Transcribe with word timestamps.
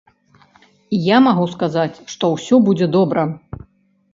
Я 1.07 1.17
магу 1.27 1.45
сказаць, 1.55 2.01
што 2.15 2.31
ўсё 2.37 2.55
будзе 2.71 2.87
добра. 2.97 3.21